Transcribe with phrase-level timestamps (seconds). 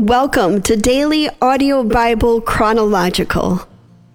[0.00, 3.68] Welcome to Daily Audio Bible Chronological.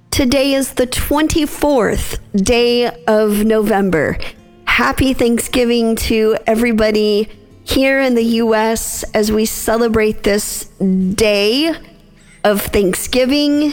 [0.10, 4.18] Today is the 24th day of November.
[4.66, 7.30] Happy Thanksgiving to everybody
[7.66, 9.04] here in the U.S.
[9.14, 11.72] as we celebrate this day
[12.44, 13.72] of Thanksgiving.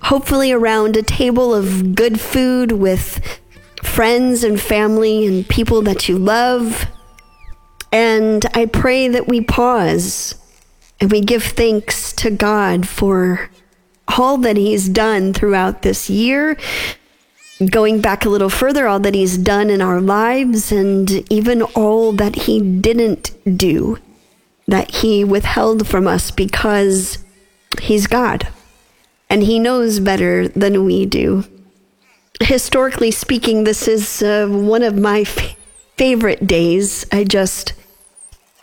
[0.00, 3.20] Hopefully, around a table of good food with
[3.82, 6.86] friends and family and people that you love.
[7.92, 10.36] And I pray that we pause
[11.04, 13.50] and we give thanks to God for
[14.16, 16.56] all that He's done throughout this year.
[17.70, 22.12] Going back a little further, all that He's done in our lives, and even all
[22.12, 23.98] that He didn't do,
[24.66, 27.22] that He withheld from us because
[27.82, 28.48] He's God
[29.28, 31.44] and He knows better than we do.
[32.40, 35.54] Historically speaking, this is uh, one of my f-
[35.98, 37.04] favorite days.
[37.12, 37.74] I just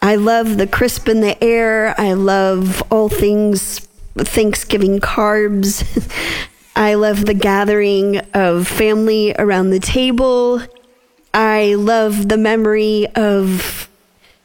[0.01, 1.93] I love the crisp in the air.
[1.97, 5.85] I love all things Thanksgiving carbs.
[6.75, 10.61] I love the gathering of family around the table.
[11.33, 13.89] I love the memory of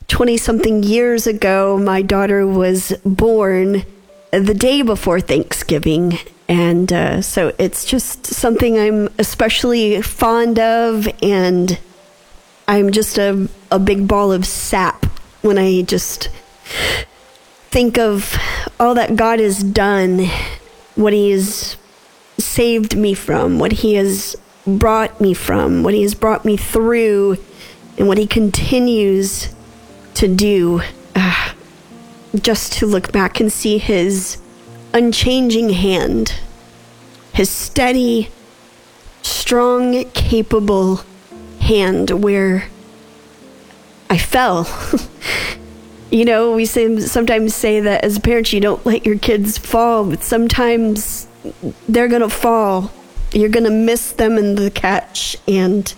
[0.09, 3.85] 20 something years ago, my daughter was born
[4.31, 6.19] the day before Thanksgiving.
[6.49, 11.09] And uh, so it's just something I'm especially fond of.
[11.23, 11.79] And
[12.69, 15.06] I'm just a, a big ball of sap
[15.47, 16.29] when I just
[17.71, 18.37] think of
[18.81, 20.27] all that God has done,
[20.97, 21.77] what He has
[22.39, 27.39] saved me from, what He has brought me from, what He has brought me through,
[27.97, 29.55] and what He continues
[30.15, 30.83] to do.
[31.15, 31.53] Uh,
[32.35, 34.39] just to look back and see His
[34.93, 36.35] unchanging hand,
[37.33, 38.31] His steady,
[39.23, 41.03] strong, capable
[41.61, 42.69] hand where
[44.09, 44.69] I fell.
[46.11, 50.05] you know, we say, sometimes say that as parents, you don't let your kids fall,
[50.05, 51.27] but sometimes
[51.89, 52.93] they're going to fall.
[53.33, 55.93] You're going to miss them in the catch, and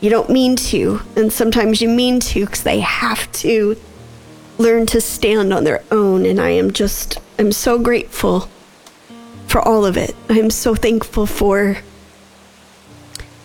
[0.00, 1.00] you don't mean to.
[1.16, 3.76] And sometimes you mean to because they have to
[4.58, 6.24] learn to stand on their own.
[6.24, 8.48] And I am just, I'm so grateful
[9.46, 10.14] for all of it.
[10.28, 11.78] I'm so thankful for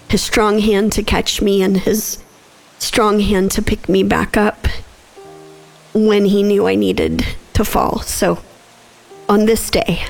[0.10, 2.24] his strong hand to catch me and his
[2.80, 4.68] strong hand to pick me back up
[5.94, 8.00] when he knew I needed to fall.
[8.00, 8.40] So,
[9.28, 10.06] on this day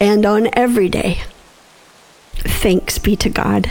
[0.00, 1.22] and on every day,
[2.34, 3.70] thanks be to God.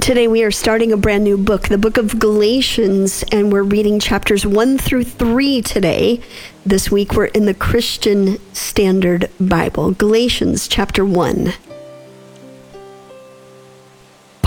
[0.00, 4.00] Today we are starting a brand new book, the book of Galatians, and we're reading
[4.00, 6.18] chapters 1 through 3 today.
[6.64, 11.52] This week we're in the Christian Standard Bible, Galatians chapter 1.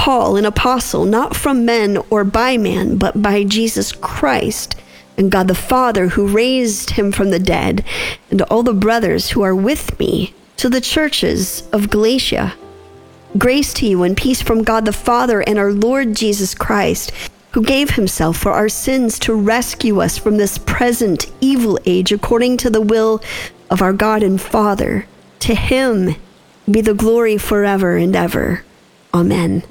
[0.06, 4.76] Paul, an apostle, not from men or by man, but by Jesus Christ
[5.18, 7.84] and God the Father who raised him from the dead,
[8.30, 12.54] and all the brothers who are with me, to the churches of Galatia.
[13.40, 17.12] Grace to you and peace from God the Father and our Lord Jesus Christ,
[17.54, 22.58] who gave himself for our sins to rescue us from this present evil age according
[22.58, 23.24] to the will
[23.72, 25.08] of our God and Father.
[25.40, 26.16] To him
[26.70, 28.64] be the glory forever and ever.
[29.12, 29.64] Amen.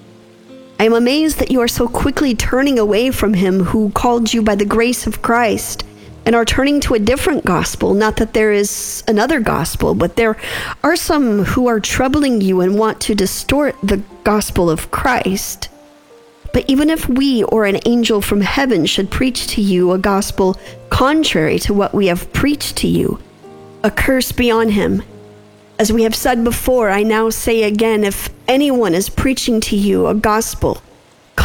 [0.85, 4.43] I am amazed that you are so quickly turning away from him who called you
[4.43, 5.83] by the grace of Christ
[6.27, 7.95] and are turning to a different gospel.
[7.95, 10.37] Not that there is another gospel, but there
[10.83, 15.71] are some who are troubling you and want to distort the gospel of Christ.
[16.53, 20.59] But even if we or an angel from heaven should preach to you a gospel
[20.91, 23.19] contrary to what we have preached to you,
[23.83, 25.03] a curse be on him.
[25.79, 30.07] As we have said before, I now say again if anyone is preaching to you
[30.07, 30.83] a gospel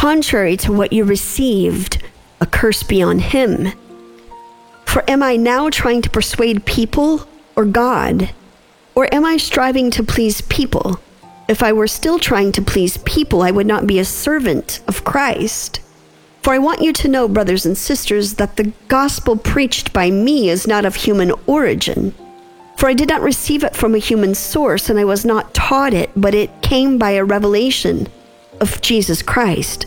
[0.00, 2.02] contrary to what you received,
[2.40, 3.70] a curse be on him.
[4.86, 8.30] For am I now trying to persuade people or God?
[8.94, 11.00] Or am I striving to please people?
[11.48, 15.04] If I were still trying to please people, I would not be a servant of
[15.04, 15.80] Christ.
[16.42, 20.48] For I want you to know, brothers and sisters, that the gospel preached by me
[20.48, 22.14] is not of human origin.
[22.80, 25.92] For I did not receive it from a human source, and I was not taught
[25.92, 28.08] it, but it came by a revelation
[28.58, 29.84] of Jesus Christ.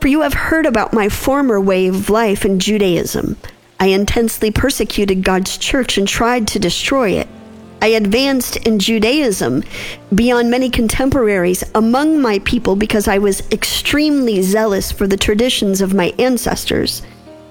[0.00, 3.36] For you have heard about my former way of life in Judaism.
[3.78, 7.28] I intensely persecuted God's church and tried to destroy it.
[7.80, 9.62] I advanced in Judaism
[10.12, 15.94] beyond many contemporaries among my people because I was extremely zealous for the traditions of
[15.94, 17.02] my ancestors.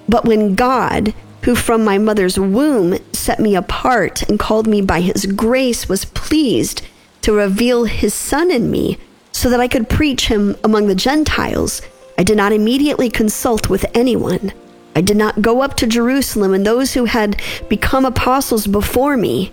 [0.09, 1.13] But when God,
[1.44, 6.06] who from my mother's womb set me apart and called me by his grace, was
[6.06, 6.81] pleased
[7.22, 8.98] to reveal his Son in me
[9.31, 11.81] so that I could preach him among the Gentiles.
[12.18, 14.51] I did not immediately consult with anyone.
[14.95, 19.51] I did not go up to Jerusalem, and those who had become apostles before me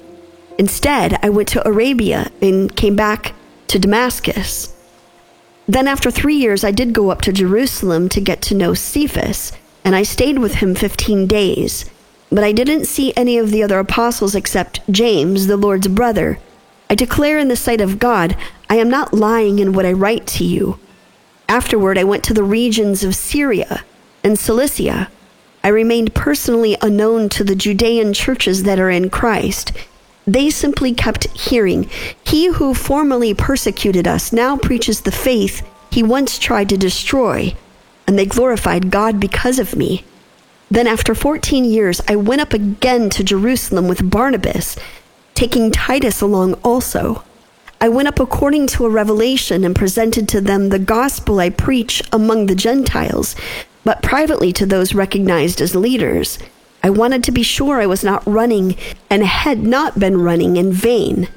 [0.60, 3.32] Instead, I went to Arabia and came back
[3.68, 4.76] to Damascus.
[5.66, 9.52] Then, after three years, I did go up to Jerusalem to get to know Cephas,
[9.90, 11.84] and I stayed with him 15 days.
[12.30, 16.38] But I didn't see any of the other apostles except James, the Lord's brother.
[16.88, 18.36] I declare in the sight of God,
[18.68, 20.78] I am not lying in what I write to you.
[21.48, 23.82] Afterward, I went to the regions of Syria
[24.22, 25.10] and Cilicia.
[25.64, 29.72] I remained personally unknown to the Judean churches that are in Christ.
[30.24, 31.90] They simply kept hearing,
[32.22, 37.56] He who formerly persecuted us now preaches the faith he once tried to destroy,
[38.10, 40.02] and they glorified God because of me.
[40.68, 44.76] Then, after 14 years, I went up again to Jerusalem with Barnabas,
[45.34, 47.22] taking Titus along also.
[47.80, 52.02] I went up according to a revelation and presented to them the gospel I preach
[52.12, 53.36] among the Gentiles,
[53.84, 56.36] but privately to those recognized as leaders.
[56.82, 58.76] I wanted to be sure I was not running
[59.08, 61.28] and had not been running in vain.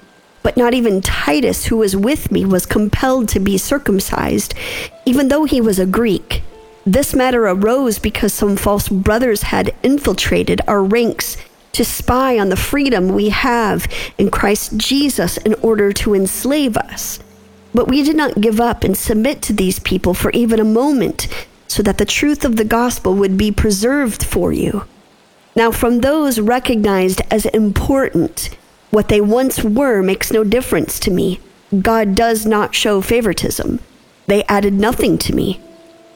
[0.41, 4.55] But not even Titus, who was with me, was compelled to be circumcised,
[5.05, 6.41] even though he was a Greek.
[6.85, 11.37] This matter arose because some false brothers had infiltrated our ranks
[11.71, 13.87] to spy on the freedom we have
[14.17, 17.19] in Christ Jesus in order to enslave us.
[17.73, 21.27] But we did not give up and submit to these people for even a moment,
[21.67, 24.85] so that the truth of the gospel would be preserved for you.
[25.55, 28.55] Now, from those recognized as important,
[28.91, 31.39] what they once were makes no difference to me.
[31.81, 33.79] God does not show favoritism.
[34.27, 35.59] They added nothing to me.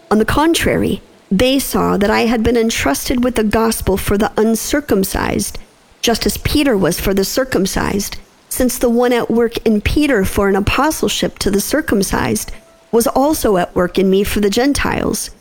[0.10, 4.32] On the contrary, they saw that I had been entrusted with the gospel for the
[4.38, 5.58] uncircumcised,
[6.02, 8.16] just as Peter was for the circumcised,
[8.48, 12.54] since the one at work in Peter for an apostleship to the circumcised
[12.90, 15.32] was also at work in me for the Gentiles.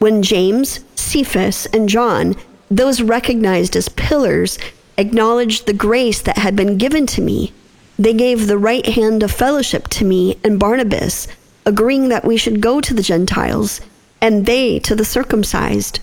[0.00, 2.34] When James, Cephas, and John,
[2.68, 4.58] those recognized as pillars,
[4.98, 7.52] acknowledged the grace that had been given to me,
[7.96, 11.28] they gave the right hand of fellowship to me and Barnabas,
[11.64, 13.80] agreeing that we should go to the Gentiles
[14.20, 16.00] and they to the circumcised.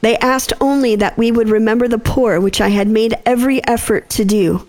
[0.00, 4.08] They asked only that we would remember the poor, which I had made every effort
[4.10, 4.66] to do.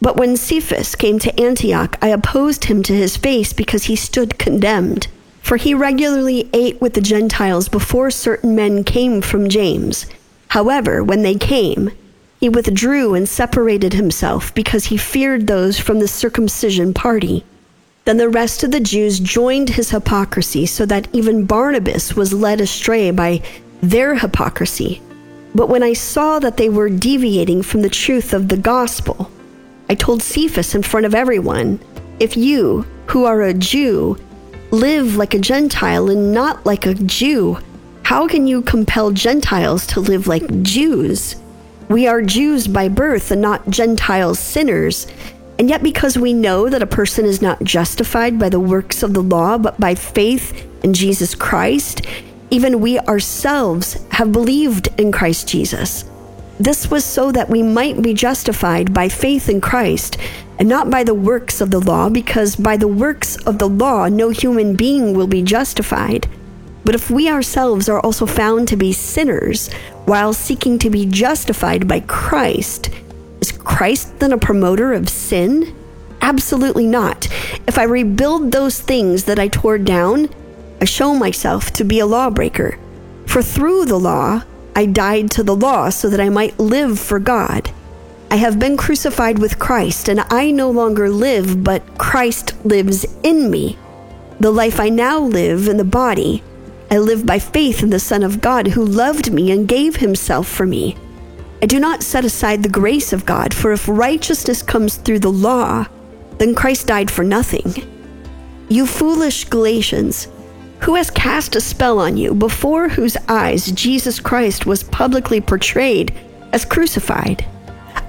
[0.00, 4.38] But when Cephas came to Antioch, I opposed him to his face because he stood
[4.38, 5.06] condemned.
[5.40, 10.06] For he regularly ate with the Gentiles before certain men came from James.
[10.48, 11.92] However, when they came,
[12.40, 17.44] he withdrew and separated himself because he feared those from the circumcision party.
[18.04, 22.60] Then the rest of the Jews joined his hypocrisy, so that even Barnabas was led
[22.60, 23.42] astray by
[23.80, 25.00] their hypocrisy.
[25.54, 29.30] But when I saw that they were deviating from the truth of the gospel,
[29.88, 31.78] I told Cephas in front of everyone
[32.18, 34.16] if you, who are a Jew,
[34.70, 37.58] live like a Gentile and not like a Jew,
[38.02, 41.36] how can you compel Gentiles to live like Jews?
[41.88, 45.06] We are Jews by birth and not Gentiles sinners.
[45.62, 49.14] And yet, because we know that a person is not justified by the works of
[49.14, 52.04] the law, but by faith in Jesus Christ,
[52.50, 56.04] even we ourselves have believed in Christ Jesus.
[56.58, 60.16] This was so that we might be justified by faith in Christ
[60.58, 64.08] and not by the works of the law, because by the works of the law
[64.08, 66.28] no human being will be justified.
[66.84, 69.72] But if we ourselves are also found to be sinners
[70.06, 73.01] while seeking to be justified by Christ, is
[73.64, 75.74] Christ then a promoter of sin?
[76.20, 77.28] Absolutely not.
[77.66, 80.28] If I rebuild those things that I tore down,
[80.80, 82.78] I show myself to be a lawbreaker.
[83.26, 87.18] For through the law, I died to the law so that I might live for
[87.18, 87.70] God.
[88.30, 93.50] I have been crucified with Christ, and I no longer live, but Christ lives in
[93.50, 93.76] me.
[94.40, 96.42] The life I now live in the body,
[96.90, 100.48] I live by faith in the Son of God who loved me and gave himself
[100.48, 100.96] for me.
[101.62, 105.30] I do not set aside the grace of God, for if righteousness comes through the
[105.30, 105.86] law,
[106.38, 107.72] then Christ died for nothing.
[108.68, 110.26] You foolish Galatians,
[110.80, 116.12] who has cast a spell on you, before whose eyes Jesus Christ was publicly portrayed
[116.52, 117.44] as crucified?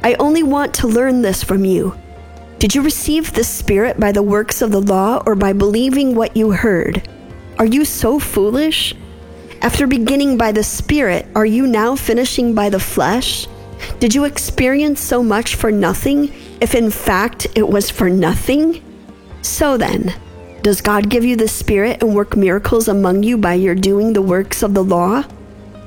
[0.04, 1.96] I only want to learn this from you.
[2.58, 6.36] Did you receive the Spirit by the works of the law or by believing what
[6.36, 7.08] you heard?
[7.60, 8.96] Are you so foolish?
[9.64, 13.48] After beginning by the Spirit, are you now finishing by the flesh?
[14.02, 18.84] Did you experience so much for nothing, if in fact it was for nothing?
[19.42, 20.14] So then,
[20.64, 24.22] does God give you the Spirit and work miracles among you by your doing the
[24.22, 25.24] works of the law?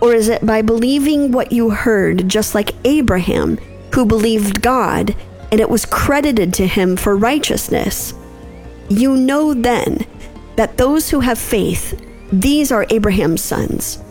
[0.00, 3.59] Or is it by believing what you heard, just like Abraham,
[3.92, 5.14] who believed God,
[5.52, 8.14] and it was credited to him for righteousness?
[8.88, 10.06] You know then
[10.56, 14.02] that those who have faith these are Abraham's sons.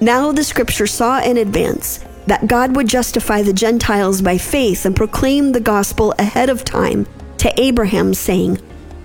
[0.00, 4.96] Now the scripture saw in advance that God would justify the Gentiles by faith and
[4.96, 7.06] proclaim the gospel ahead of time
[7.38, 8.58] to Abraham, saying,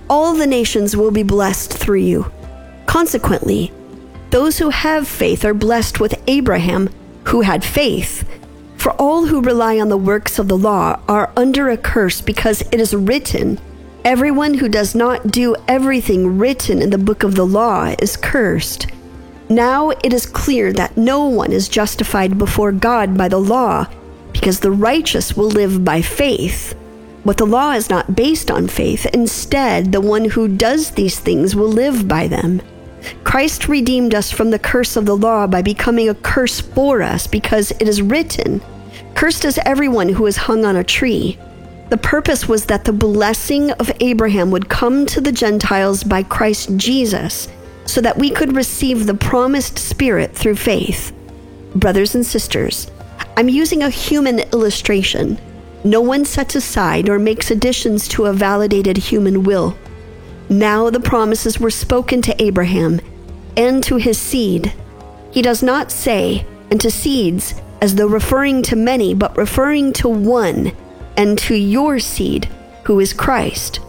[0.09, 2.31] All the nations will be blessed through you.
[2.85, 3.71] Consequently,
[4.29, 6.89] those who have faith are blessed with Abraham,
[7.25, 8.27] who had faith.
[8.77, 12.61] For all who rely on the works of the law are under a curse because
[12.61, 13.59] it is written,
[14.09, 18.87] Everyone who does not do everything written in the book of the law is cursed.
[19.49, 23.85] Now it is clear that no one is justified before God by the law,
[24.33, 26.75] because the righteous will live by faith.
[27.23, 29.05] But the law is not based on faith.
[29.13, 32.63] Instead, the one who does these things will live by them.
[33.23, 37.27] Christ redeemed us from the curse of the law by becoming a curse for us,
[37.27, 38.59] because it is written,
[39.13, 41.37] Cursed is everyone who is hung on a tree.
[41.89, 46.77] The purpose was that the blessing of Abraham would come to the Gentiles by Christ
[46.77, 47.47] Jesus
[47.85, 51.11] so that we could receive the promised Spirit through faith.
[51.75, 52.91] Brothers and sisters,
[53.35, 55.39] I'm using a human illustration.
[55.83, 59.75] No one sets aside or makes additions to a validated human will.
[60.49, 63.01] Now the promises were spoken to Abraham
[63.57, 64.73] and to his seed.
[65.31, 70.09] He does not say, and to seeds, as though referring to many, but referring to
[70.09, 70.71] one,
[71.19, 72.45] and to your seed,
[72.85, 73.81] who is Christ.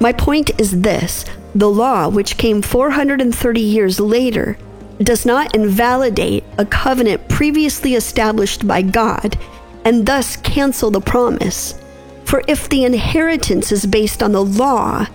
[0.00, 4.56] My point is this the law, which came 430 years later,
[4.98, 9.38] does not invalidate a covenant previously established by God
[9.84, 11.78] and thus cancel the promise.
[12.24, 15.06] For if the inheritance is based on the law,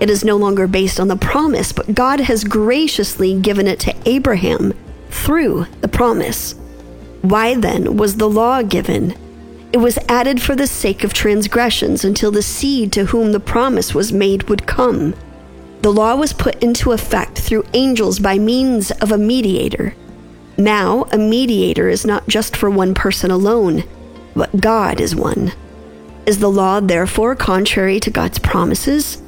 [0.00, 3.94] it is no longer based on the promise, but God has graciously given it to
[4.06, 4.74] Abraham
[5.10, 6.56] through the promise.
[7.22, 9.14] Why then was the law given?
[9.76, 13.94] It was added for the sake of transgressions until the seed to whom the promise
[13.94, 15.14] was made would come.
[15.82, 19.94] The law was put into effect through angels by means of a mediator.
[20.56, 23.84] Now, a mediator is not just for one person alone,
[24.34, 25.52] but God is one.
[26.24, 29.20] Is the law therefore contrary to God's promises?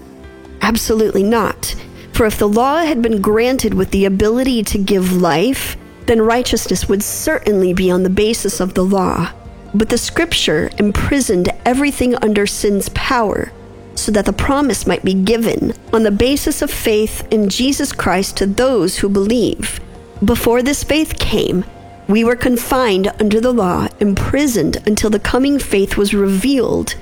[0.62, 1.74] Absolutely not.
[2.14, 5.76] For if the law had been granted with the ability to give life,
[6.06, 9.30] then righteousness would certainly be on the basis of the law.
[9.75, 13.52] But the scripture imprisoned everything under sin's power
[13.94, 18.37] so that the promise might be given on the basis of faith in Jesus Christ
[18.37, 19.80] to those who believe.
[20.25, 21.64] Before this faith came,
[22.08, 26.94] we were confined under the law, imprisoned until the coming faith was revealed.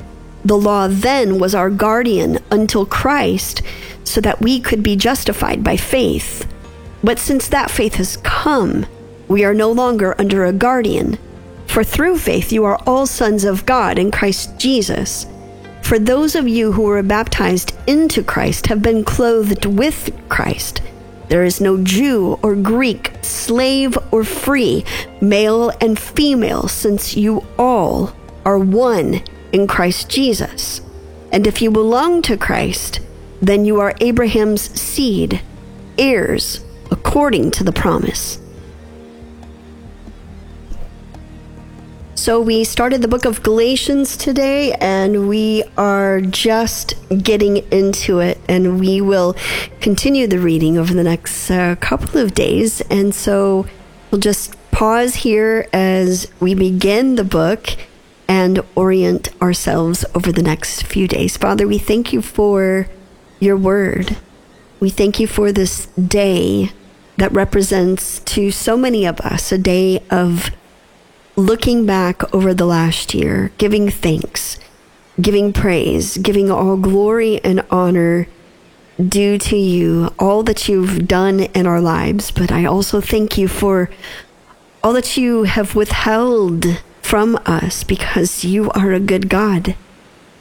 [0.45, 3.63] The law then was our guardian until Christ,
[4.03, 6.51] so that we could be justified by faith.
[7.05, 8.87] But since that faith has come,
[9.29, 11.19] we are no longer under a guardian.
[11.77, 15.27] For through faith you are all sons of God in Christ Jesus.
[15.83, 20.81] For those of you who were baptized into Christ have been clothed with Christ.
[21.29, 24.87] There is no Jew or Greek, slave or free,
[25.21, 28.17] male and female, since you all
[28.47, 30.81] are one in Christ Jesus.
[31.31, 33.01] And if you belong to Christ,
[33.43, 35.43] then you are Abraham's seed,
[35.99, 38.39] heirs according to the promise.
[42.19, 48.41] So, we started the book of Galatians today, and we are just getting into it,
[48.49, 49.37] and we will
[49.83, 52.81] continue the reading over the next uh, couple of days.
[52.91, 53.67] And so,
[54.11, 57.77] we'll just pause here as we begin the book
[58.27, 61.37] and orient ourselves over the next few days.
[61.37, 62.89] Father, we thank you for
[63.41, 64.17] your word.
[64.81, 66.71] We thank you for this day
[67.19, 70.51] that represents to so many of us a day of
[71.37, 74.59] looking back over the last year, giving thanks,
[75.21, 78.27] giving praise, giving all glory and honor
[79.09, 82.31] due to you, all that you've done in our lives.
[82.31, 83.91] But I also thank you for
[84.83, 89.77] all that you have withheld from us because you are a good God.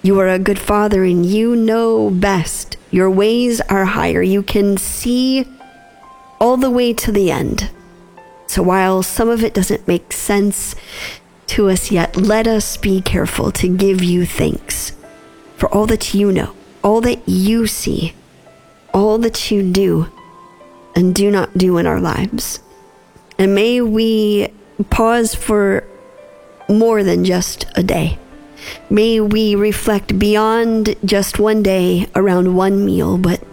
[0.01, 2.77] You are a good Father and you know best.
[2.91, 4.21] Your ways are higher.
[4.21, 5.47] You can see
[6.39, 7.69] all the way to the end.
[8.47, 10.75] So while some of it doesn't make sense
[11.47, 14.93] to us yet, let us be careful to give you thanks
[15.57, 18.13] for all that you know, all that you see,
[18.93, 20.09] all that you do
[20.95, 22.59] and do not do in our lives.
[23.37, 24.49] And may we
[24.89, 25.83] pause for
[26.69, 28.17] more than just a day.
[28.89, 33.43] May we reflect beyond just one day around one meal, but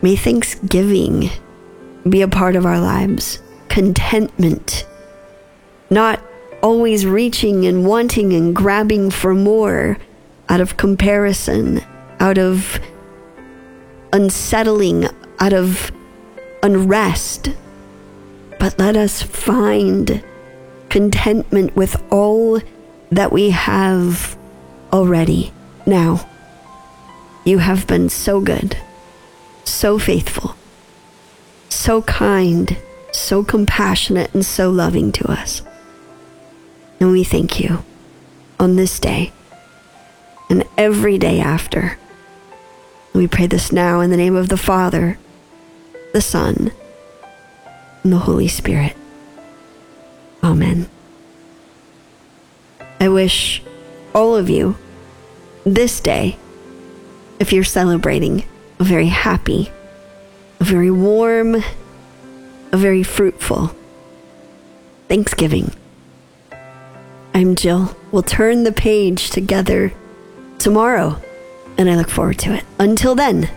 [0.00, 1.30] may Thanksgiving
[2.08, 3.38] be a part of our lives
[3.72, 4.84] contentment,
[5.88, 6.22] not
[6.62, 9.96] always reaching and wanting and grabbing for more
[10.50, 11.80] out of comparison,
[12.20, 12.78] out of
[14.12, 15.08] unsettling,
[15.40, 15.90] out of
[16.62, 17.48] unrest.
[18.60, 20.22] But let us find
[20.90, 22.60] contentment with all
[23.10, 24.36] that we have
[24.92, 25.50] already.
[25.86, 26.28] Now,
[27.46, 28.76] you have been so good,
[29.64, 30.56] so faithful,
[31.70, 32.76] so kind,
[33.12, 35.62] so compassionate, and so loving to us.
[36.98, 37.84] And we thank you
[38.58, 39.32] on this day
[40.48, 41.98] and every day after.
[43.12, 45.18] We pray this now in the name of the Father,
[46.12, 46.72] the Son,
[48.02, 48.96] and the Holy Spirit.
[50.42, 50.88] Amen.
[53.00, 53.62] I wish
[54.14, 54.76] all of you
[55.64, 56.36] this day,
[57.38, 58.44] if you're celebrating,
[58.78, 59.70] a very happy,
[60.60, 61.56] a very warm,
[62.72, 63.74] a very fruitful
[65.08, 65.74] Thanksgiving.
[67.34, 67.94] I'm Jill.
[68.10, 69.92] We'll turn the page together
[70.58, 71.20] tomorrow,
[71.76, 72.64] and I look forward to it.
[72.78, 73.50] Until then,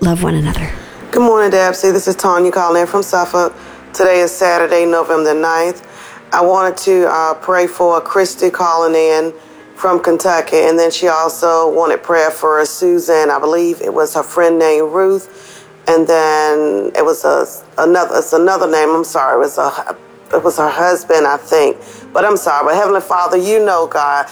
[0.00, 0.72] love one another.
[1.10, 1.92] Good morning, Dabsy.
[1.92, 3.54] This is Tanya calling in from Suffolk.
[3.92, 5.86] Today is Saturday, November the 9th.
[6.32, 9.34] I wanted to uh, pray for Christy calling in
[9.74, 13.30] from Kentucky, and then she also wanted prayer for a Susan.
[13.30, 15.55] I believe it was her friend named Ruth,
[15.88, 17.46] and then it was a
[17.78, 18.18] another.
[18.18, 18.90] It's another name.
[18.90, 19.36] I'm sorry.
[19.36, 19.96] It was a
[20.32, 21.76] it was her husband, I think.
[22.12, 22.64] But I'm sorry.
[22.64, 24.26] But Heavenly Father, you know God,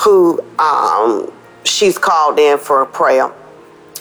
[0.00, 1.32] who um,
[1.64, 3.32] she's called in for a prayer.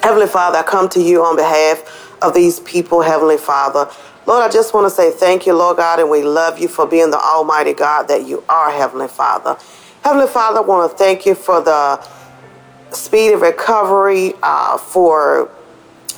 [0.02, 3.90] Heavenly Father, I come to you on behalf of these people, Heavenly Father.
[4.26, 6.86] Lord, I just want to say thank you, Lord God, and we love you for
[6.86, 9.58] being the Almighty God that you are, Heavenly Father.
[10.04, 12.02] Heavenly Father, I want to thank you for the
[12.92, 15.50] speed of recovery uh, for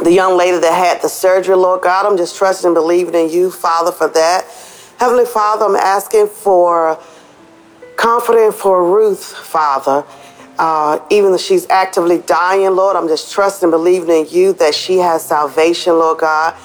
[0.01, 2.05] the young lady that had the surgery, Lord God.
[2.05, 4.45] I'm just trusting and believing in you, Father, for that.
[4.97, 6.99] Heavenly Father, I'm asking for
[7.95, 10.05] confidence for Ruth, Father.
[10.57, 14.75] Uh, even though she's actively dying, Lord, I'm just trusting and believing in you that
[14.75, 16.55] she has salvation, Lord God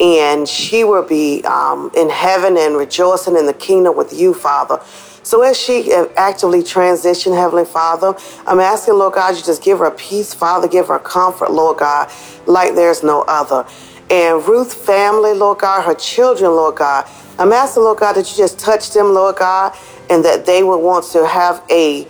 [0.00, 4.80] and she will be um, in heaven and rejoicing in the kingdom with you, Father.
[5.26, 8.14] So as she uh, actively transition, Heavenly Father,
[8.46, 12.12] I'm asking, Lord God, you just give her peace, Father, give her comfort, Lord God,
[12.46, 13.66] like there's no other.
[14.08, 17.10] And Ruth's family, Lord God, her children, Lord God,
[17.40, 19.76] I'm asking, Lord God, that you just touch them, Lord God,
[20.10, 22.06] and that they would want to have a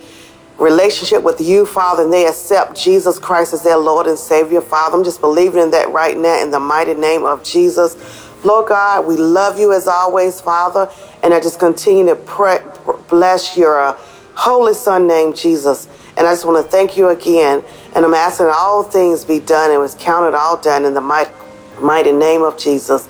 [0.59, 4.95] relationship with you, Father, and they accept Jesus Christ as their Lord and Savior, Father.
[4.95, 7.95] I'm just believing in that right now in the mighty name of Jesus.
[8.43, 10.89] Lord God, we love you as always, Father,
[11.23, 12.59] and I just continue to pray,
[13.07, 13.97] bless your uh,
[14.35, 15.87] holy Son named Jesus.
[16.17, 17.63] And I just want to thank you again.
[17.95, 21.31] And I'm asking all things be done and was counted all done in the mighty,
[21.79, 23.07] mighty name of Jesus.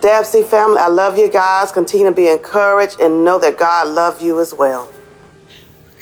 [0.00, 1.70] Dabsy family, I love you guys.
[1.72, 4.90] Continue to be encouraged and know that God loves you as well.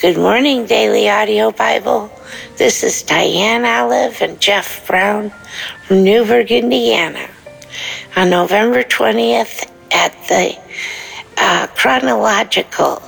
[0.00, 2.08] Good morning, Daily Audio Bible.
[2.56, 5.32] This is Diane Olive and Jeff Brown
[5.86, 7.28] from Newburgh, Indiana.
[8.16, 10.56] On November 20th at the
[11.36, 13.02] uh, Chronological.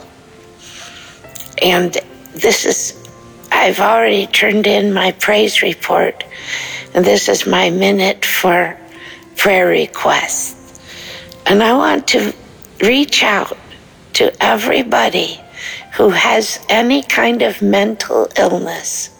[1.62, 1.96] And
[2.34, 3.08] this is,
[3.52, 6.24] I've already turned in my praise report,
[6.94, 8.78] and this is my minute for
[9.36, 10.80] prayer requests.
[11.46, 12.32] And I want to
[12.80, 13.56] reach out
[14.14, 15.40] to everybody
[15.94, 19.10] who has any kind of mental illness.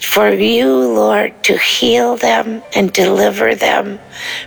[0.00, 3.98] For you, Lord, to heal them and deliver them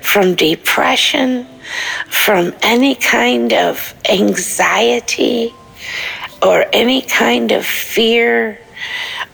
[0.01, 1.45] from depression,
[2.07, 5.53] from any kind of anxiety,
[6.41, 8.59] or any kind of fear,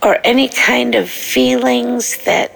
[0.03, 2.51] or any kind of feelings that,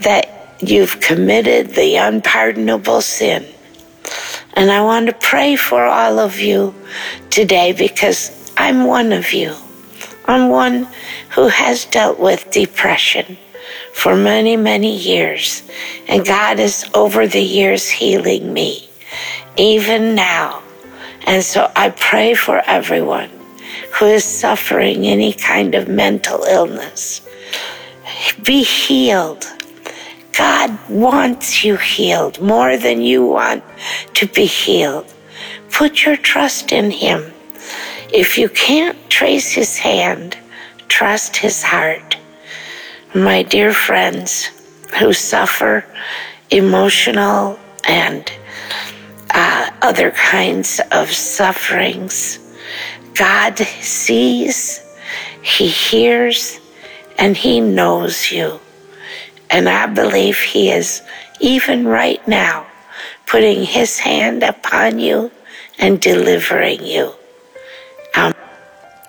[0.00, 3.46] that you've committed the unpardonable sin.
[4.54, 6.74] And I want to pray for all of you
[7.30, 9.54] today because I'm one of you.
[10.26, 10.86] I'm one
[11.30, 13.38] who has dealt with depression
[13.92, 15.62] for many, many years.
[16.08, 18.88] And God is over the years healing me,
[19.56, 20.62] even now.
[21.26, 23.30] And so I pray for everyone
[23.92, 27.20] who is suffering any kind of mental illness.
[28.42, 29.44] Be healed.
[30.36, 33.62] God wants you healed more than you want
[34.14, 35.12] to be healed.
[35.70, 37.32] Put your trust in Him.
[38.12, 40.36] If you can't trace his hand,
[40.88, 42.18] trust his heart.
[43.14, 44.50] My dear friends
[44.98, 45.86] who suffer
[46.50, 48.30] emotional and
[49.32, 52.38] uh, other kinds of sufferings,
[53.14, 54.80] God sees,
[55.42, 56.60] He hears,
[57.18, 58.60] and He knows you.
[59.50, 61.02] And I believe He is,
[61.40, 62.66] even right now,
[63.26, 65.30] putting His hand upon you
[65.78, 67.12] and delivering you.
[68.16, 68.32] Um,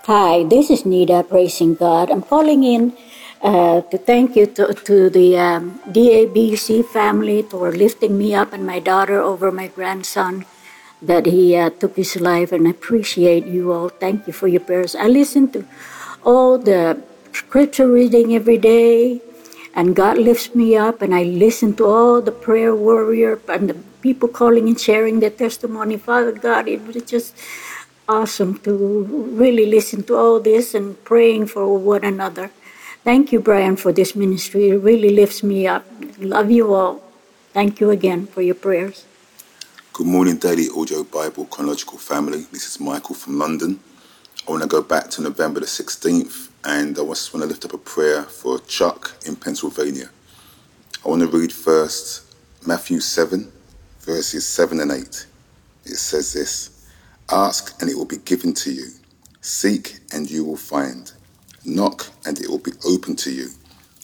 [0.05, 2.11] Hi, this is Nida praising God.
[2.11, 2.93] I'm calling in
[3.41, 8.65] uh, to thank you to, to the um, DABC family for lifting me up and
[8.65, 10.45] my daughter over my grandson
[11.03, 13.89] that he uh, took his life, and I appreciate you all.
[13.89, 14.95] Thank you for your prayers.
[14.95, 15.65] I listen to
[16.23, 17.01] all the
[17.33, 19.21] scripture reading every day,
[19.75, 23.75] and God lifts me up, and I listen to all the prayer warrior and the
[24.01, 25.97] people calling and sharing their testimony.
[25.97, 27.35] Father God, it was just
[28.07, 28.73] awesome to
[29.33, 32.51] really listen to all this and praying for one another.
[33.03, 34.69] Thank you, Brian, for this ministry.
[34.69, 35.85] It really lifts me up.
[36.19, 37.01] Love you all.
[37.51, 39.05] Thank you again for your prayers.
[39.93, 42.47] Good morning, Daily Audio Bible Chronological Family.
[42.51, 43.79] This is Michael from London.
[44.47, 47.63] I want to go back to November the 16th and I just want to lift
[47.63, 50.09] up a prayer for Chuck in Pennsylvania.
[51.05, 52.23] I want to read first
[52.65, 53.51] Matthew 7,
[53.99, 55.27] verses 7 and 8.
[55.85, 56.89] It says this
[57.31, 58.87] Ask and it will be given to you,
[59.41, 61.11] seek and you will find,
[61.65, 63.49] knock and it will be open to you.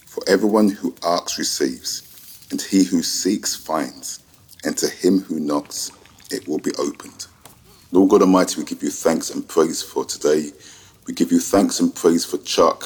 [0.06, 4.20] For everyone who asks receives, and he who seeks finds
[4.64, 5.92] and to him who knocks
[6.30, 7.26] it will be opened.
[7.92, 10.52] Lord God Almighty, we give you thanks and praise for today.
[11.06, 12.84] We give you thanks and praise for Chuck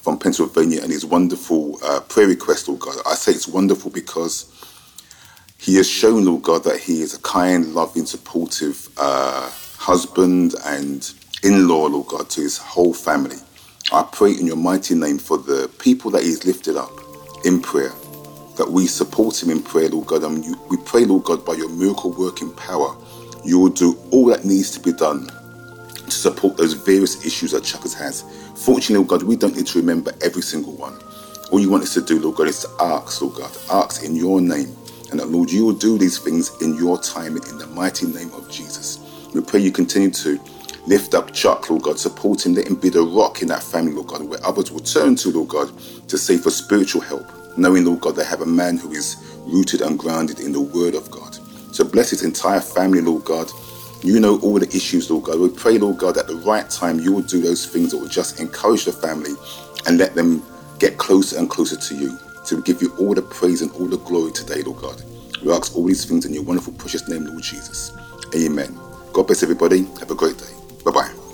[0.00, 2.96] from Pennsylvania and his wonderful uh, prayer request, Lord God.
[3.06, 4.50] I say it's wonderful because
[5.58, 11.12] he has shown, Lord God, that he is a kind, loving, supportive uh, husband and
[11.42, 13.36] in law, Lord God, to his whole family.
[13.92, 16.92] I pray in your mighty name for the people that he's lifted up
[17.44, 17.92] in prayer
[18.60, 20.22] that we support him in prayer, Lord God.
[20.22, 22.94] And we pray, Lord God, by your miracle working power,
[23.42, 25.30] you will do all that needs to be done
[26.04, 28.22] to support those various issues that Chuckers has.
[28.62, 31.00] Fortunately, Lord God, we don't need to remember every single one.
[31.50, 34.14] All you want us to do, Lord God, is to ask, Lord God, ask in
[34.14, 34.76] your name.
[35.10, 38.30] And that, Lord, you will do these things in your time in the mighty name
[38.34, 38.98] of Jesus.
[39.34, 40.38] We pray you continue to
[40.86, 43.92] lift up Chuck, Lord God, support him, let him be the rock in that family,
[43.92, 45.72] Lord God, where others will turn to, Lord God,
[46.08, 49.82] to say for spiritual help knowing, Lord God, they have a man who is rooted
[49.82, 51.36] and grounded in the Word of God.
[51.74, 53.50] So bless his entire family, Lord God.
[54.02, 55.40] You know all the issues, Lord God.
[55.40, 58.08] We pray, Lord God, at the right time you will do those things that will
[58.08, 59.32] just encourage the family
[59.86, 60.42] and let them
[60.78, 62.18] get closer and closer to you.
[62.52, 65.02] We give you all the praise and all the glory today, Lord God.
[65.44, 67.92] We ask all these things in your wonderful, precious name, Lord Jesus.
[68.36, 68.78] Amen.
[69.12, 69.84] God bless everybody.
[70.00, 70.52] Have a great day.
[70.84, 71.29] Bye bye.